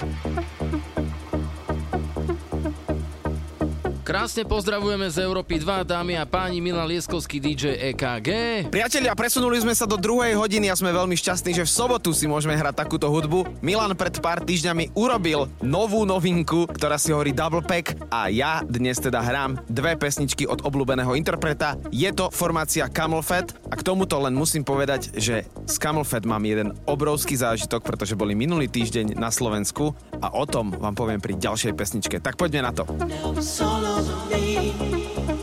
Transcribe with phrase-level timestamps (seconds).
[0.00, 0.26] Thank
[0.60, 0.97] you.
[4.08, 8.28] Krásne pozdravujeme z Európy 2, dámy a páni, Milan Lieskovský DJ EKG.
[8.72, 12.24] Priatelia, presunuli sme sa do druhej hodiny a sme veľmi šťastní, že v sobotu si
[12.24, 13.60] môžeme hrať takúto hudbu.
[13.60, 18.96] Milan pred pár týždňami urobil novú novinku, ktorá si hovorí Double Pack a ja dnes
[18.96, 21.76] teda hrám dve pesničky od obľúbeného interpreta.
[21.92, 26.24] Je to formácia Camel Fat a k tomuto len musím povedať, že s Camel Fat
[26.24, 29.92] mám jeden obrovský zážitok, pretože boli minulý týždeň na Slovensku
[30.24, 32.16] a o tom vám poviem pri ďalšej pesničke.
[32.24, 32.88] Tak poďme na to.
[33.98, 35.37] of me.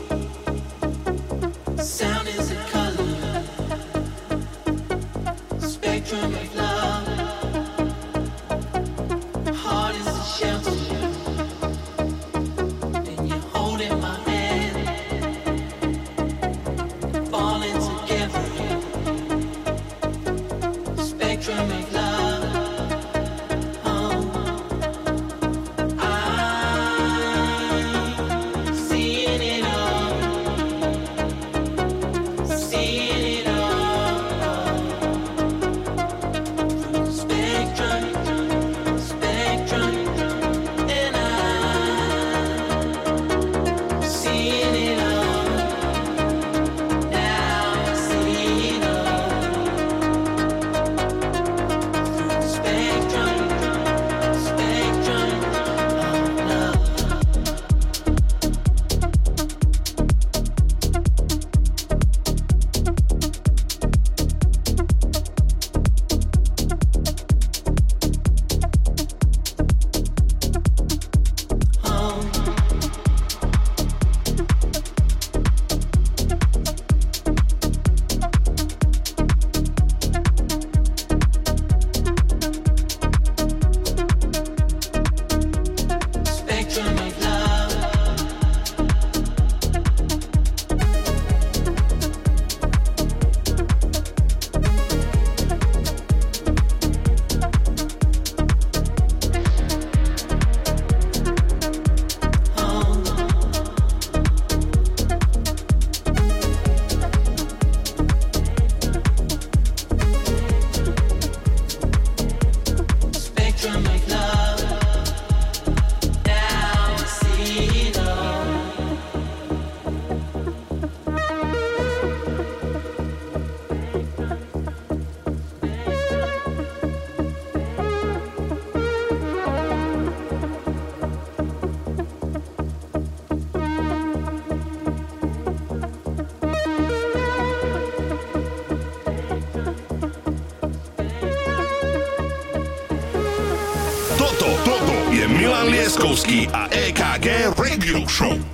[146.16, 148.45] Leskovský a EKG Radio Show.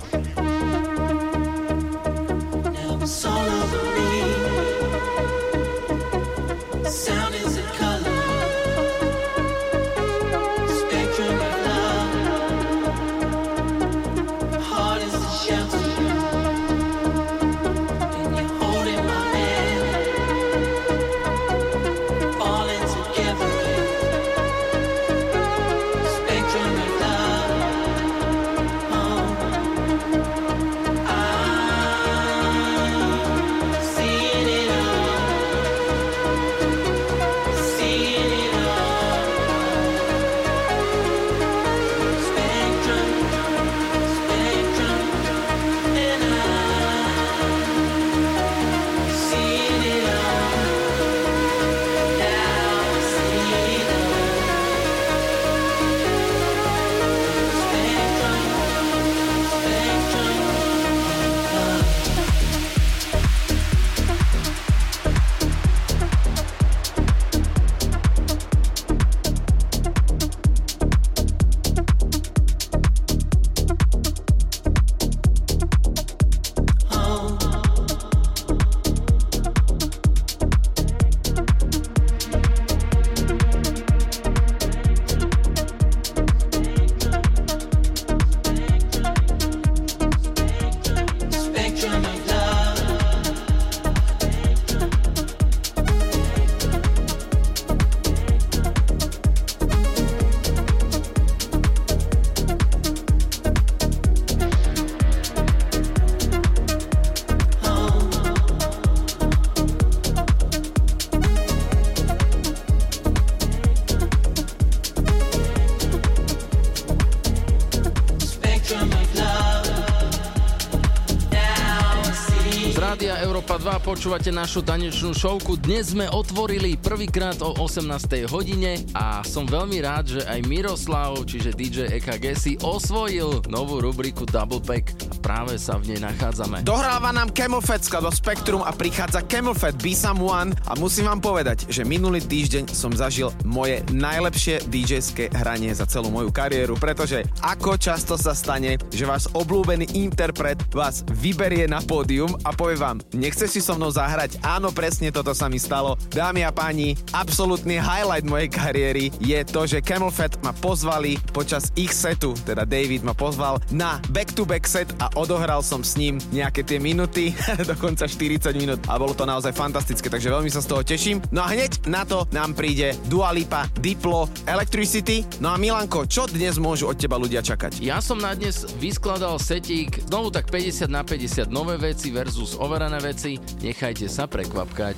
[124.03, 125.55] Počúvate našu tanečnú šovku.
[125.63, 128.27] Dnes sme otvorili prvýkrát o 18.
[128.27, 134.27] hodine a som veľmi rád, že aj Miroslav, čiže DJ EKG si osvojil novú rubriku
[134.27, 136.67] Double Pack a práve sa v nej nachádzame.
[136.67, 141.87] Dohráva nám Camelfed do Spektrum a prichádza Camelfed Be Someone a musím vám povedať, že
[141.87, 148.17] minulý týždeň som zažil moje najlepšie DJ-ské hranie za celú moju kariéru, pretože ako často
[148.17, 153.61] sa stane, že váš obľúbený interpret vás vyberie na pódium a povie vám, nechceš si
[153.61, 154.41] so mnou zahrať?
[154.41, 155.93] Áno, presne toto sa mi stalo.
[156.09, 161.69] Dámy a páni, absolútny highlight mojej kariéry je to, že Camel Fat ma pozvali počas
[161.77, 166.65] ich setu, teda David ma pozval na back-to-back set a odohral som s ním nejaké
[166.65, 167.37] tie minuty,
[167.71, 171.21] dokonca 40 minút a bolo to naozaj fantastické, takže veľmi sa z toho teším.
[171.29, 175.27] No a hneď na to nám príde Dua Lipa, Diplo, Electricity.
[175.43, 177.83] No a Milanko, čo dnes môžu od teba ľudia čakať?
[177.83, 183.03] Ja som na dnes vyskladal setík, znovu tak 50 na 50 nové veci versus overené
[183.03, 183.35] veci.
[183.59, 184.95] Nechajte sa prekvapkať.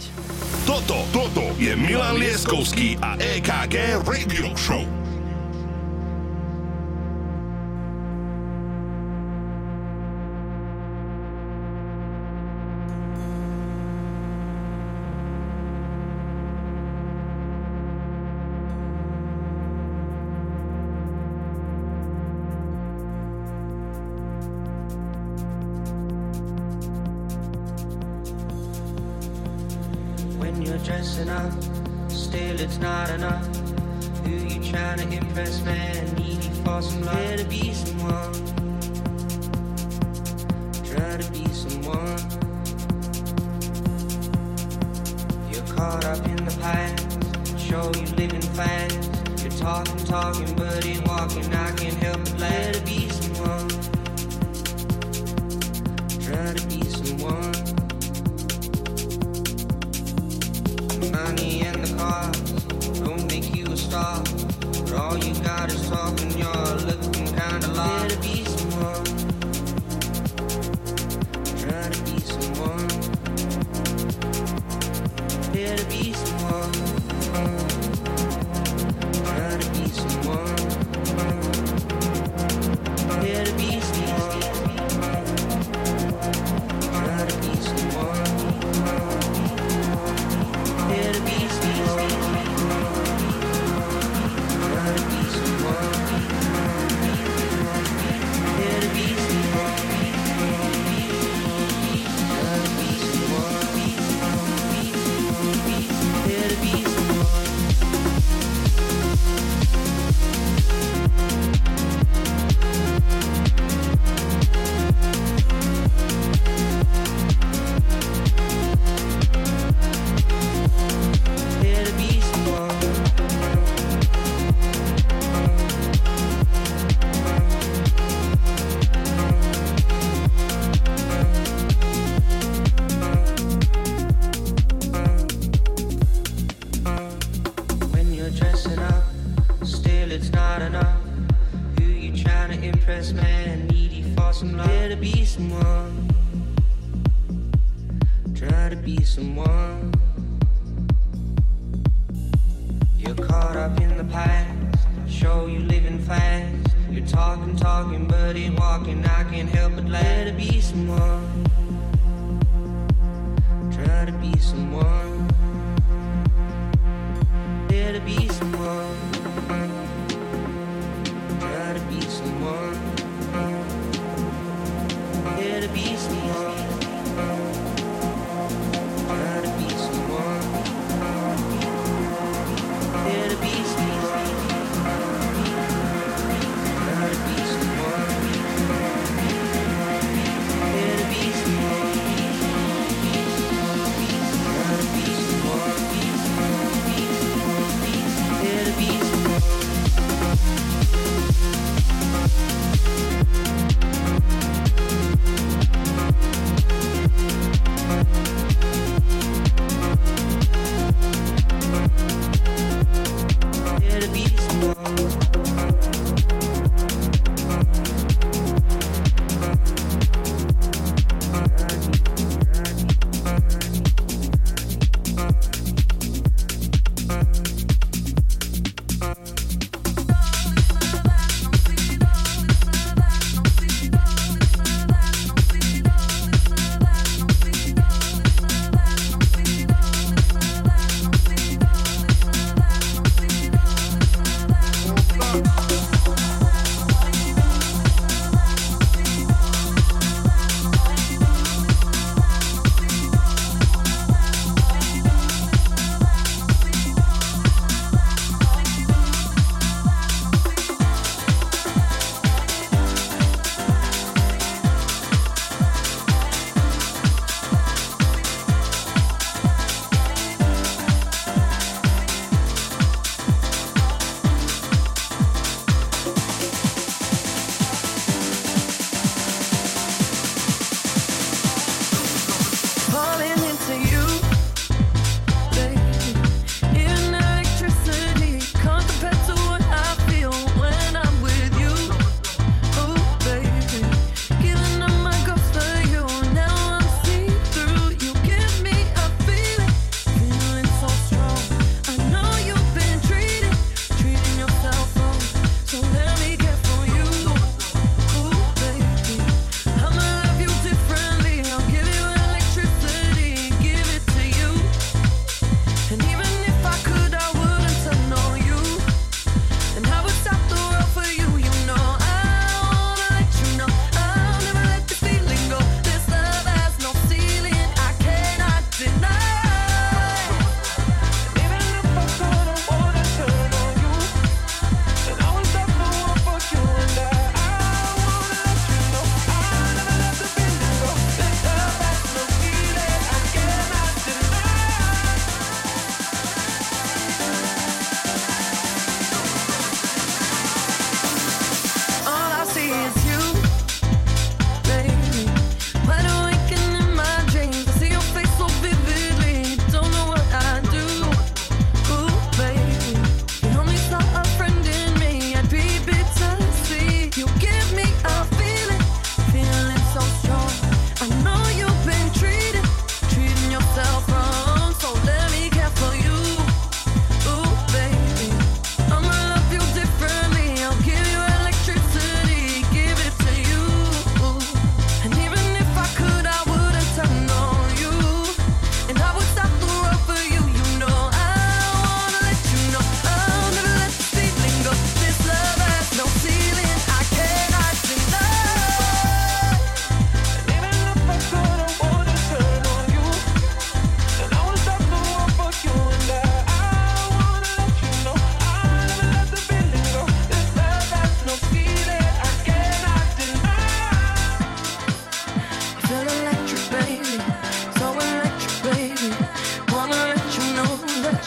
[0.70, 5.05] Toto, toto je Milan Lieskovský a EKG Radio Show.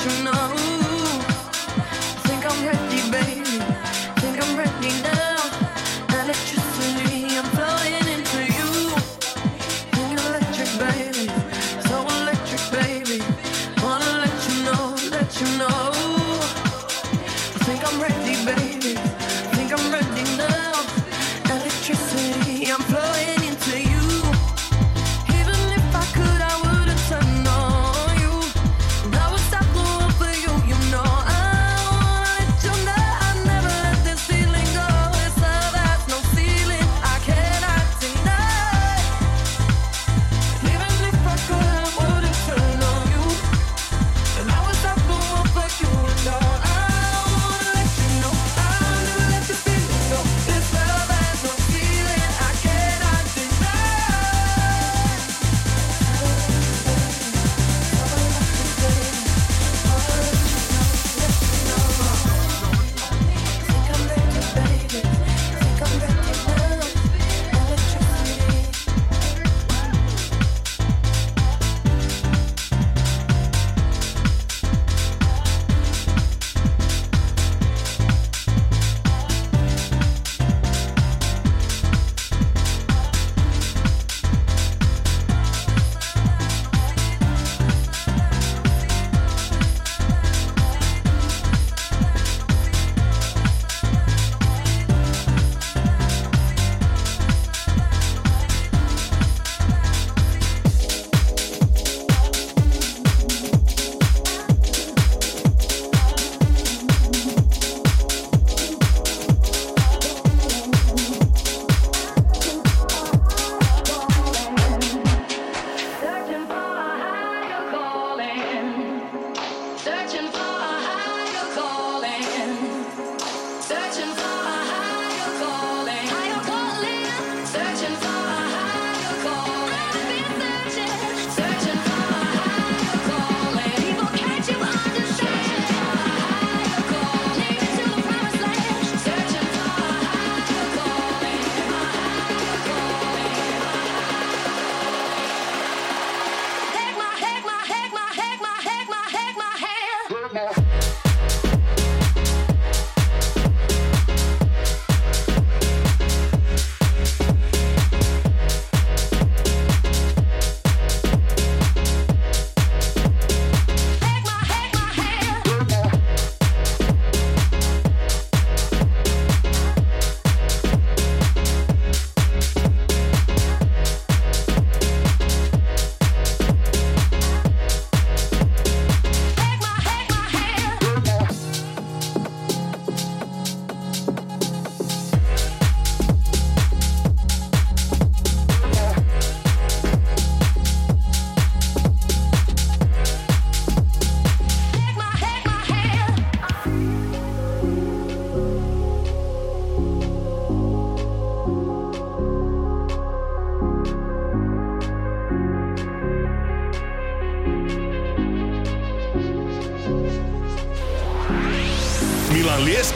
[0.04, 0.67] you know.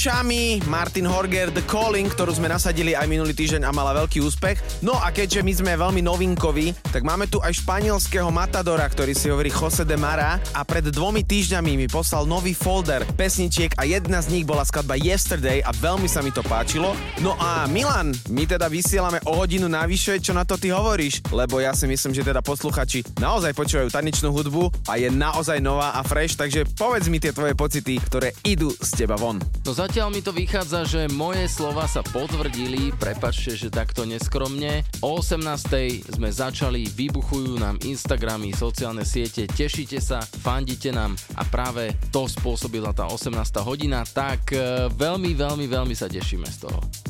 [0.00, 4.80] Chami, Martin Horger, The Calling, ktorú sme nasadili aj minulý týždeň a mala veľký úspech.
[4.80, 9.30] No a keďže my sme veľmi novinkoví, tak máme tu aj španielského matadora, ktorý si
[9.30, 14.22] hovorí Jose de Mara a pred dvomi týždňami mi poslal nový folder pesničiek a jedna
[14.22, 16.94] z nich bola skladba Yesterday a veľmi sa mi to páčilo.
[17.22, 21.22] No a Milan, my teda vysielame o hodinu navyše, čo na to ty hovoríš?
[21.30, 25.94] Lebo ja si myslím, že teda posluchači naozaj počúvajú tanečnú hudbu a je naozaj nová
[25.94, 29.42] a fresh, takže povedz mi tie tvoje pocity, ktoré idú z teba von.
[29.62, 34.84] No Zatiaľ mi to vychádza, že moje slova sa potvrdili, prepačte, že takto neskromne.
[35.04, 36.16] O 18.
[36.16, 42.94] sme začali, vybuchujú nám Instagramy, sociálne siete, tešíte sa, fandite nám a práve to spôsobila
[42.94, 43.34] tá 18.
[43.66, 47.09] hodina, tak e, veľmi, veľmi, veľmi sa tešíme z toho.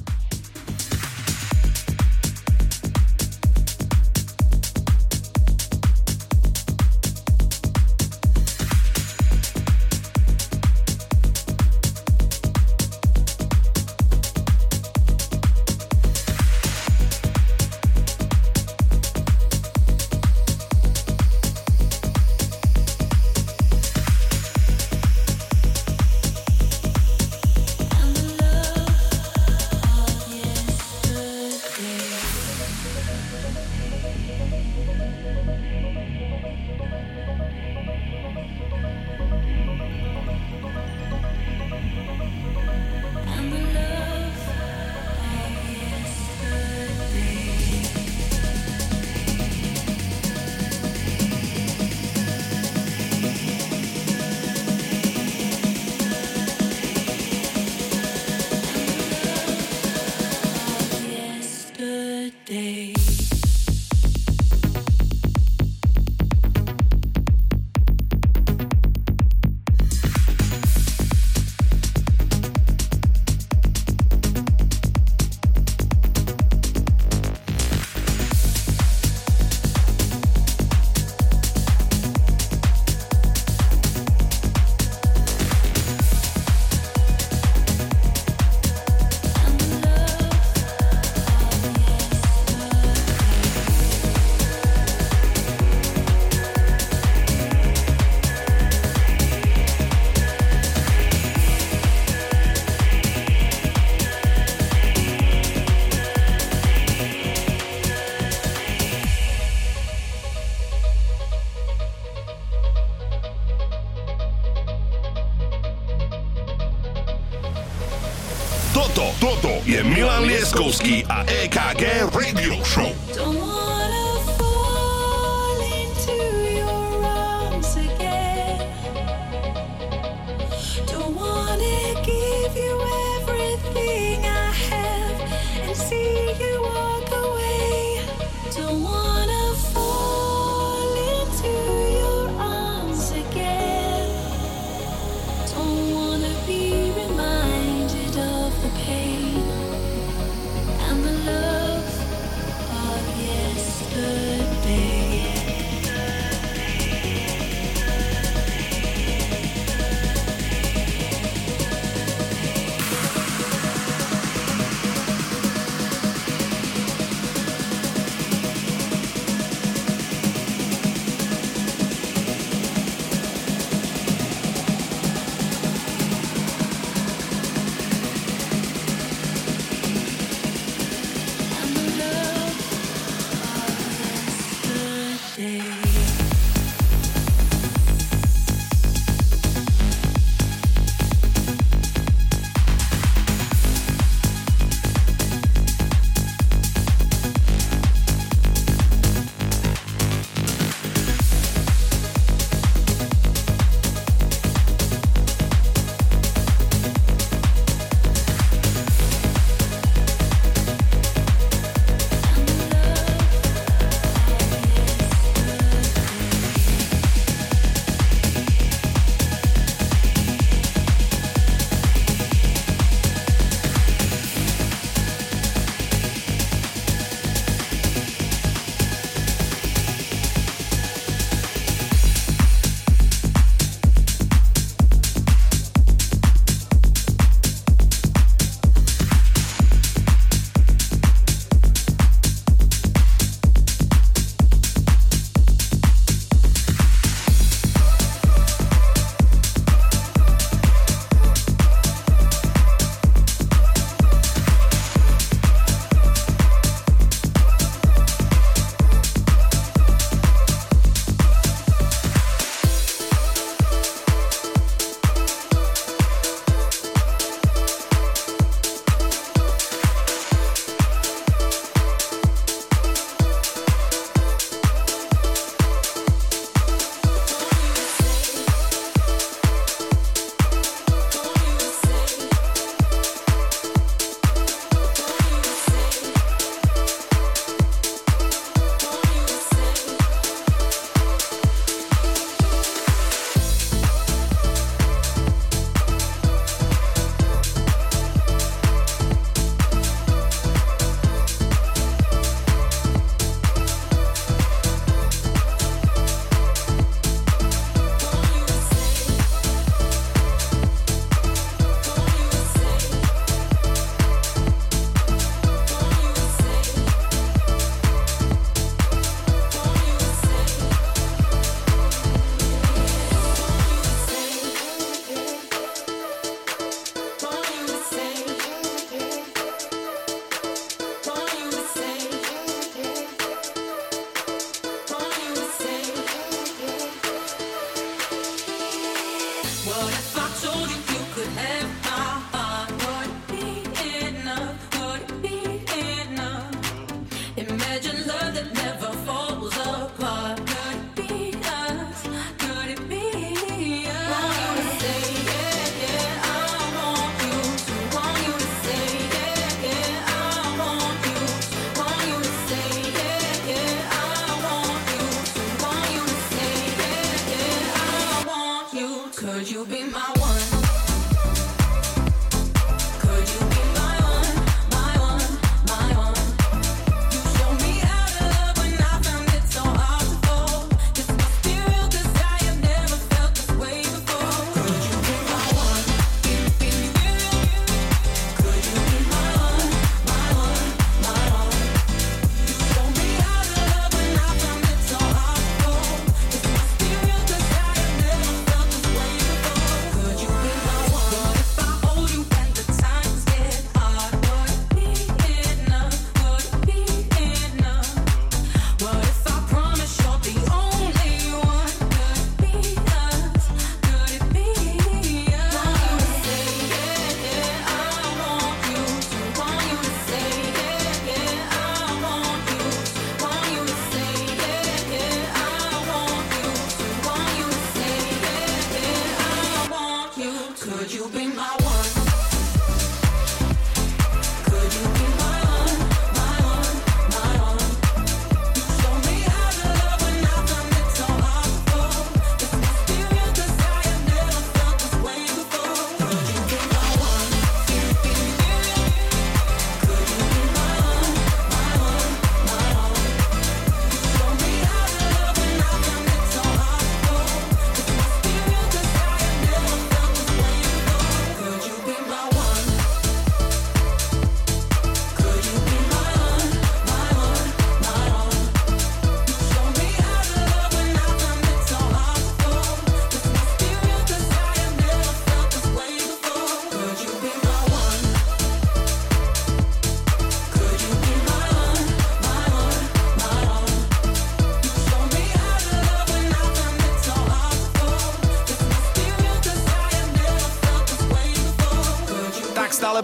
[120.50, 121.69] Leskovský a EKG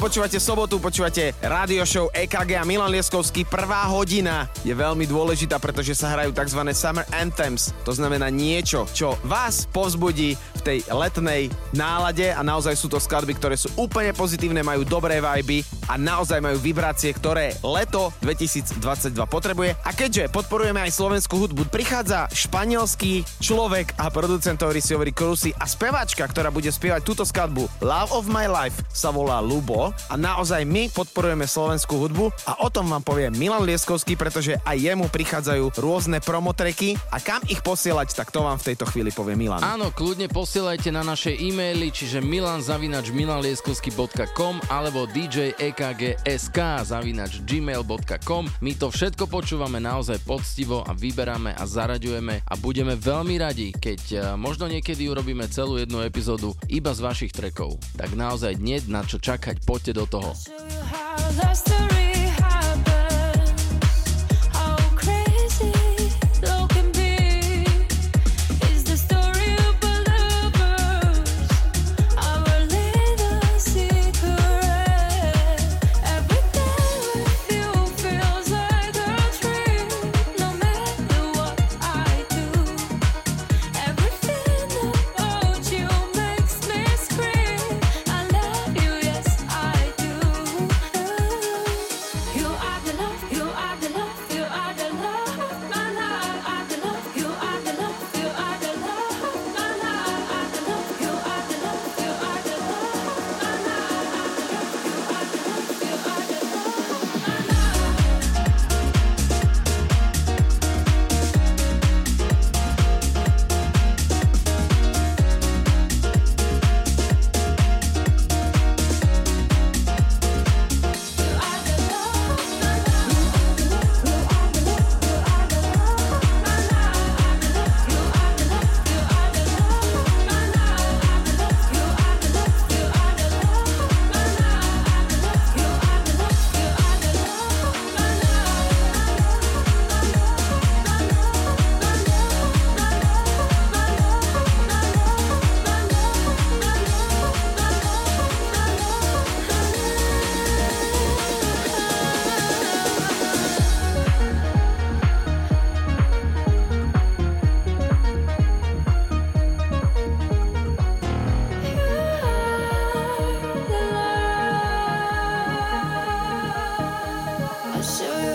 [0.07, 3.43] počúvate sobotu, počúvate rádio show EKG a Milan Lieskovský.
[3.43, 6.63] Prvá hodina je veľmi dôležitá, pretože sa hrajú tzv.
[6.79, 7.75] Summer Anthems.
[7.83, 13.35] To znamená niečo, čo vás povzbudí v tej letnej nálade a naozaj sú to skladby,
[13.35, 19.79] ktoré sú úplne pozitívne, majú dobré vibe a naozaj majú vibrácie, ktoré leto 2022 potrebuje.
[19.83, 25.51] A keďže podporujeme aj slovenskú hudbu, prichádza španielský človek a producent, ktorý si hovorí Krusy
[25.57, 30.15] a speváčka, ktorá bude spievať túto skladbu Love of My Life sa volá Lubo a
[30.15, 35.07] naozaj my podporujeme slovenskú hudbu a o tom vám povie Milan Lieskovský, pretože aj jemu
[35.07, 39.63] prichádzajú rôzne promotreky a kam ich posielať, tak to vám v tejto chvíli povie Milan.
[39.63, 46.59] Áno, kľudne posielajte na naše e-maily, čiže milanzavinač milanlieskovský.com alebo DJ ekg.sk
[46.89, 48.49] zavinač gmail.com.
[48.65, 54.01] My to všetko počúvame naozaj poctivo a vyberáme a zaraďujeme a budeme veľmi radi, keď
[54.09, 57.77] e, možno niekedy urobíme celú jednu epizódu iba z vašich trekov.
[58.01, 60.33] Tak naozaj nie na čo čakať, poďte do toho.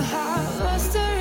[0.03, 1.20] how I lost her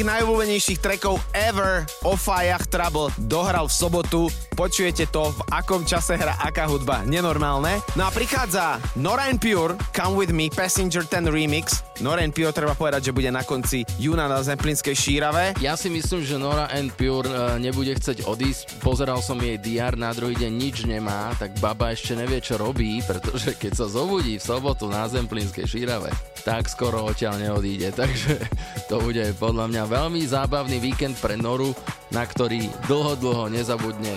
[0.00, 4.22] Z mojich najobľúbenejších trackov ever o Fajach Trouble dohral v sobotu.
[4.60, 7.00] Počujete to, v akom čase hra aká hudba.
[7.08, 7.80] Nenormálne.
[7.96, 11.80] No a prichádza Nora and Pure, Come With Me, Passenger 10 Remix.
[12.04, 15.56] Nora and Pure treba povedať, že bude na konci júna na Zemplinskej šírave.
[15.64, 18.84] Ja si myslím, že Nora and Pure uh, nebude chceť odísť.
[18.84, 23.00] Pozeral som jej DR, na druhý deň nič nemá, tak baba ešte nevie, čo robí,
[23.00, 26.12] pretože keď sa zobudí v sobotu na Zemplinskej šírave,
[26.44, 27.96] tak skoro odtiaľ neodíde.
[28.00, 28.44] Takže
[28.92, 31.72] to bude podľa mňa veľmi zábavný víkend pre Noru,
[32.12, 34.16] na ktorý dlho, dlho nezabudne.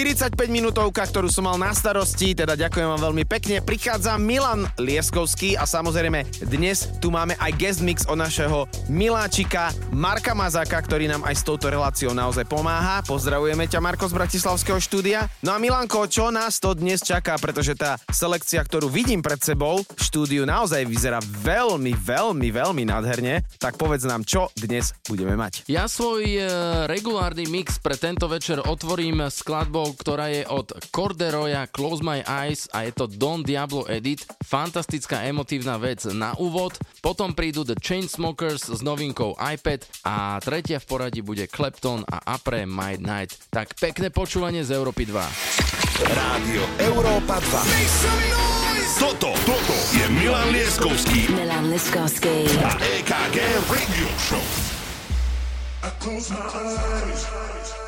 [0.00, 3.60] 45 minútovka, ktorú som mal na starosti, teda ďakujem vám veľmi pekne.
[3.60, 10.32] Prichádza Milan Lieskovský a samozrejme dnes tu máme aj guest mix od našeho miláčika Marka
[10.32, 13.04] Mazaka, ktorý nám aj s touto reláciou naozaj pomáha.
[13.04, 15.28] Pozdravujeme ťa Marko z Bratislavského štúdia.
[15.44, 19.84] No a Milanko, čo nás to dnes čaká, pretože tá selekcia, ktorú vidím pred sebou
[19.84, 23.44] v štúdiu naozaj vyzerá veľmi, veľmi, veľmi nádherne.
[23.60, 25.68] Tak povedz nám, čo dnes budeme mať.
[25.68, 26.40] Ja svoj e,
[26.88, 32.86] regulárny mix pre tento večer otvorím skladbou, ktorá je od Corderoya Close My Eyes a
[32.86, 34.22] je to Don Diablo Edit.
[34.42, 36.76] Fantastická emotívna vec na úvod.
[37.00, 42.66] Potom prídu The Chainsmokers s novinkou iPad a tretia v poradí bude Clapton a Apre
[42.66, 43.38] My Night.
[43.50, 45.18] Tak pekné počúvanie z Európy 2.
[46.00, 49.00] Rádio Európa 2.
[49.00, 51.32] Toto, toto je Milan Lieskovský.
[51.32, 52.52] Milan Lieskovský.
[52.60, 53.36] A EKG
[53.68, 54.44] Radio Show.
[55.82, 57.79] I close my eyes.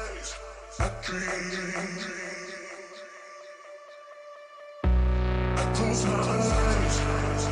[0.83, 0.89] I
[5.75, 7.52] close my eyes.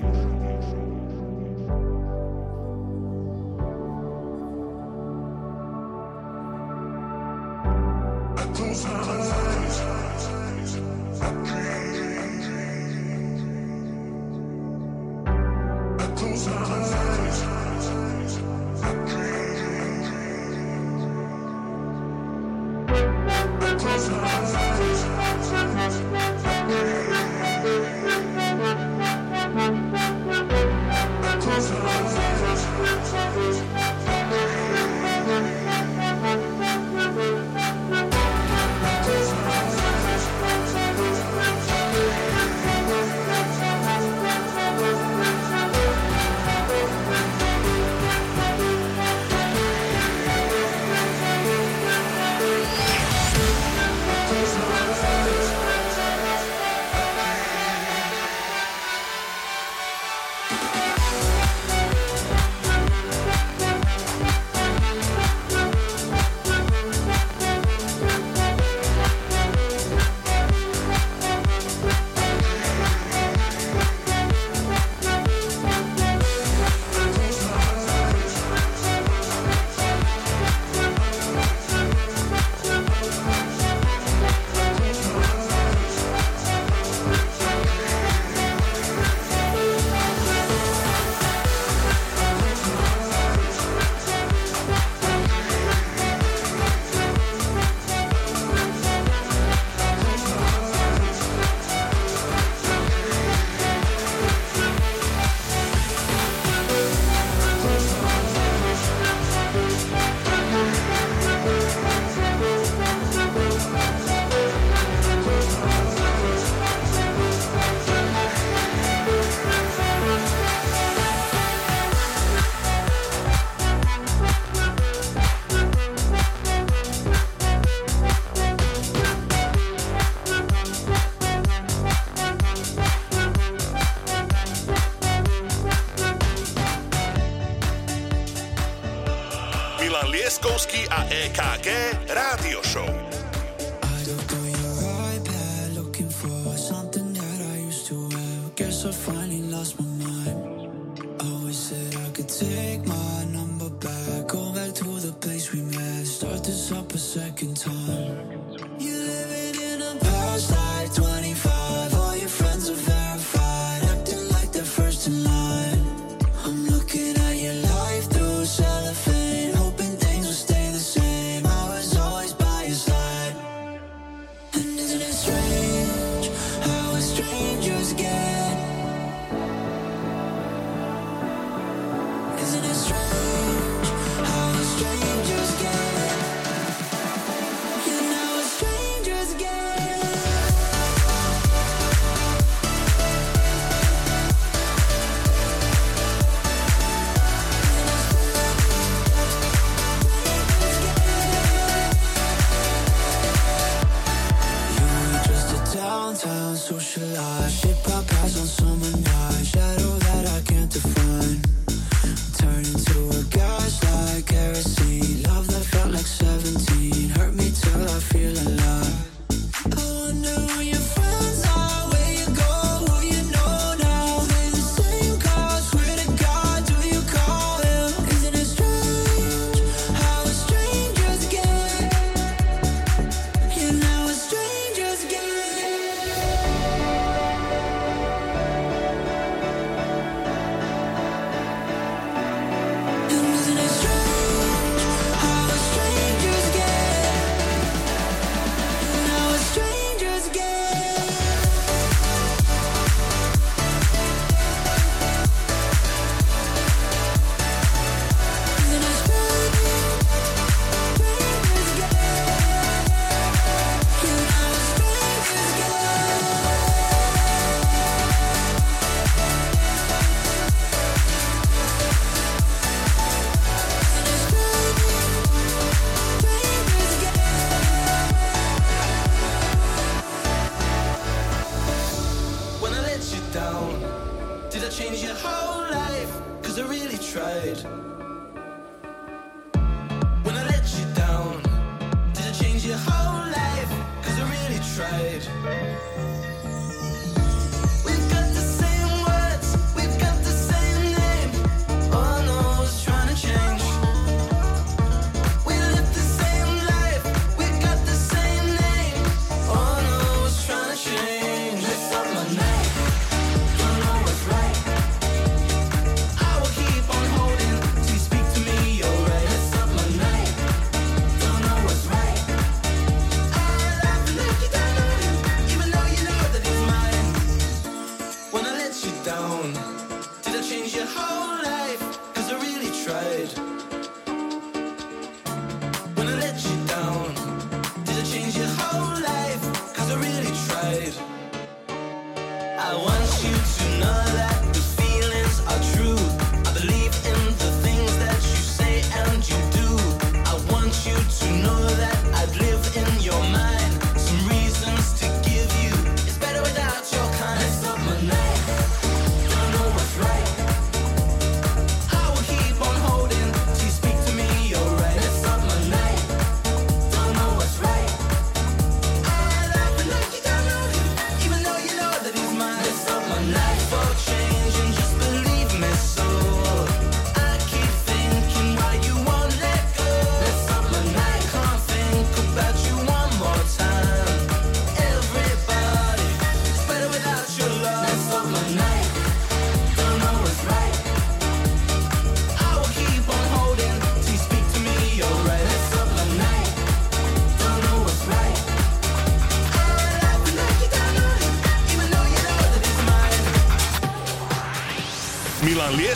[152.39, 153.10] take my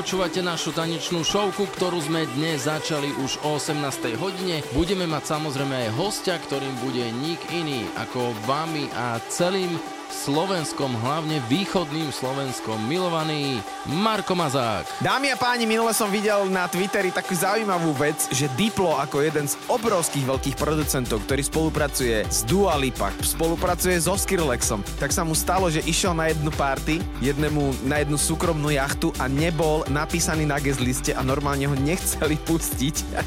[0.00, 4.16] počúvate našu tanečnú šovku, ktorú sme dnes začali už o 18.
[4.16, 4.64] hodine.
[4.72, 9.76] Budeme mať samozrejme aj hostia, ktorým bude nik iný ako vami a celým
[10.20, 13.56] Slovenskom, hlavne východným Slovenskom, milovaný
[13.88, 14.84] Marko Mazák.
[15.00, 19.48] Dámy a páni, minule som videl na Twitteri takú zaujímavú vec, že Diplo ako jeden
[19.48, 25.32] z obrovských veľkých producentov, ktorý spolupracuje s Dua Lipa, spolupracuje so Skrillexom, tak sa mu
[25.32, 30.60] stalo, že išiel na jednu party, jednému, na jednu súkromnú jachtu a nebol napísaný na
[30.60, 33.24] guest liste a normálne ho nechceli pustiť.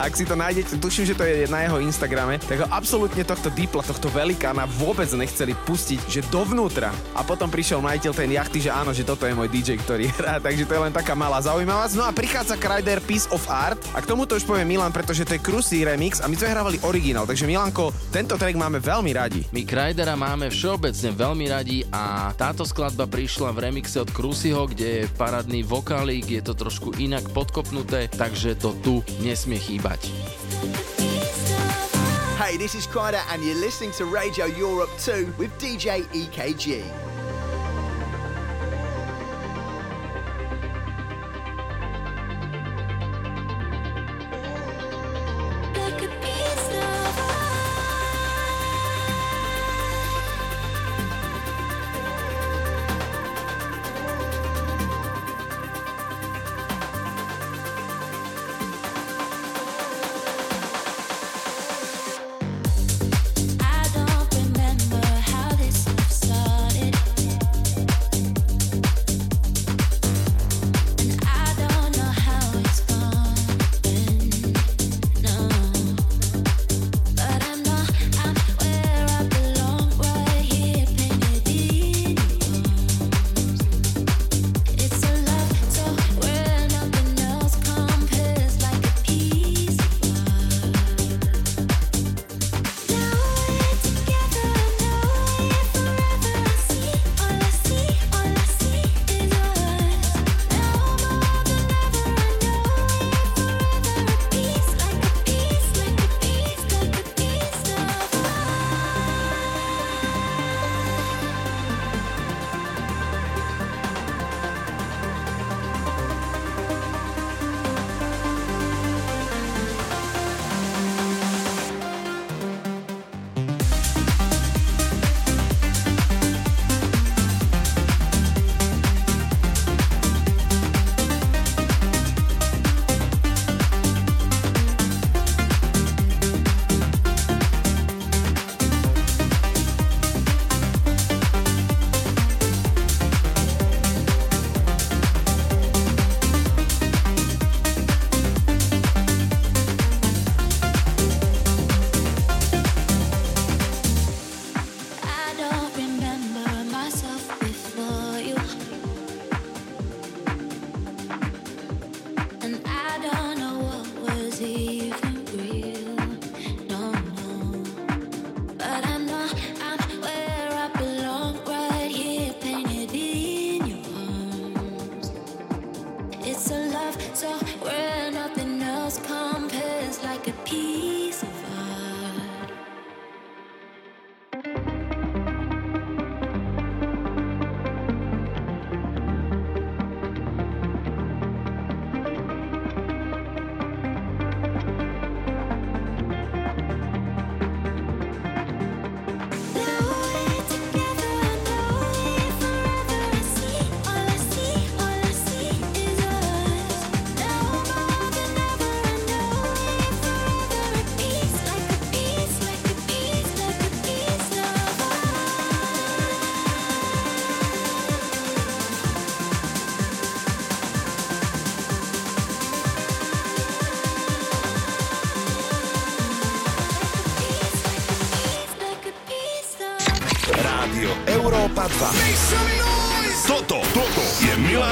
[0.00, 3.52] Ak si to nájdete, tuším, že to je na jeho Instagrame, tak ho absolútne tohto
[3.52, 6.94] Dipla, tohto velikána vôbec nechceli pustiť že dovnútra.
[7.16, 10.38] A potom prišiel majiteľ ten jachty, že áno, že toto je môj DJ, ktorý hrá,
[10.38, 11.94] takže to je len taká malá zaujímavosť.
[11.98, 15.34] No a prichádza Kryder Piece of Art a k tomuto už povie Milan, pretože to
[15.34, 19.42] je Krusy remix a my sme hrávali originál, takže Milanko, tento track máme veľmi radi.
[19.50, 25.06] My Krydera máme všeobecne veľmi radi a táto skladba prišla v remixe od Krusyho, kde
[25.06, 30.10] je parádny vokálík, je to trošku inak podkopnuté, takže to tu nesmie chýbať.
[32.44, 37.11] Hey, this is Kryder, and you're listening to Radio Europe 2 with DJ EKG.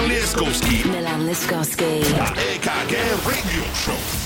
[0.00, 4.19] Milan Lieskovský Milan Lieskovský a EKG Radio Show.